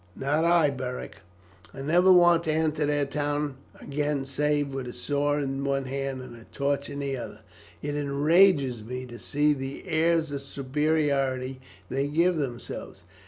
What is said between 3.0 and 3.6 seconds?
town